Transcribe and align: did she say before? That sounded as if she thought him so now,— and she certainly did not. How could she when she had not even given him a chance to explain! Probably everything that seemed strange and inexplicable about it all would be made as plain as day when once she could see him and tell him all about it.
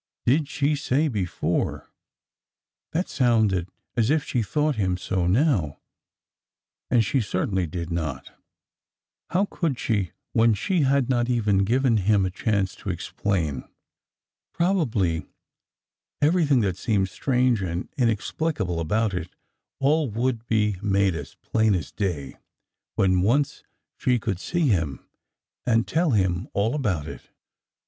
did 0.25 0.49
she 0.49 0.75
say 0.75 1.07
before? 1.07 1.91
That 2.91 3.07
sounded 3.07 3.69
as 3.95 4.09
if 4.09 4.23
she 4.23 4.41
thought 4.41 4.73
him 4.75 4.97
so 4.97 5.27
now,— 5.27 5.77
and 6.89 7.05
she 7.05 7.21
certainly 7.21 7.67
did 7.67 7.91
not. 7.91 8.31
How 9.29 9.45
could 9.45 9.77
she 9.77 10.11
when 10.33 10.55
she 10.55 10.81
had 10.81 11.07
not 11.07 11.29
even 11.29 11.59
given 11.59 11.97
him 11.97 12.25
a 12.25 12.31
chance 12.31 12.75
to 12.77 12.89
explain! 12.89 13.63
Probably 14.53 15.27
everything 16.19 16.61
that 16.61 16.77
seemed 16.77 17.07
strange 17.09 17.61
and 17.61 17.87
inexplicable 17.95 18.79
about 18.79 19.13
it 19.13 19.29
all 19.79 20.09
would 20.09 20.47
be 20.47 20.77
made 20.81 21.13
as 21.13 21.35
plain 21.43 21.75
as 21.75 21.91
day 21.91 22.37
when 22.95 23.21
once 23.21 23.61
she 23.97 24.17
could 24.17 24.39
see 24.39 24.67
him 24.69 25.05
and 25.63 25.87
tell 25.87 26.09
him 26.09 26.47
all 26.53 26.73
about 26.73 27.07
it. 27.07 27.29